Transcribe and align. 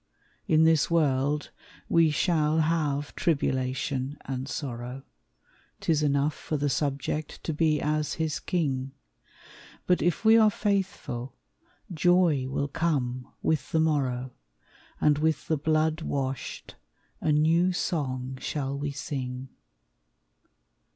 In 0.47 0.63
this 0.63 0.89
world 0.89 1.51
we 1.87 2.09
shall 2.09 2.61
have 2.61 3.13
tribulation 3.13 4.17
and 4.25 4.49
sorrow; 4.49 5.03
'Tis 5.79 6.01
enough 6.01 6.33
for 6.33 6.57
the 6.57 6.71
subject 6.71 7.43
to 7.43 7.53
be 7.53 7.79
as 7.79 8.15
his 8.15 8.39
king; 8.39 8.93
But 9.85 10.01
if 10.01 10.25
we 10.25 10.39
are 10.39 10.49
faithful, 10.49 11.35
joy 11.93 12.47
will 12.47 12.67
come 12.67 13.27
with 13.43 13.71
the 13.71 13.79
morrow, 13.79 14.31
And 14.99 15.19
with 15.19 15.47
the 15.47 15.57
blood 15.57 16.01
washed 16.01 16.73
a 17.19 17.31
new 17.31 17.71
song 17.71 18.39
shall 18.41 18.75
we 18.75 18.89
sing. 18.89 19.49